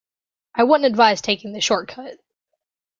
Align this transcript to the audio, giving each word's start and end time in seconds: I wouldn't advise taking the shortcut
I 0.55 0.63
wouldn't 0.63 0.89
advise 0.91 1.21
taking 1.21 1.53
the 1.53 1.61
shortcut 1.61 2.17